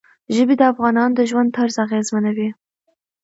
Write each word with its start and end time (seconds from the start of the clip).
ژبې 0.35 0.55
د 0.57 0.61
افغانانو 0.71 1.15
د 1.17 1.21
ژوند 1.29 1.49
طرز 1.57 1.75
اغېزمنوي. 1.85 2.49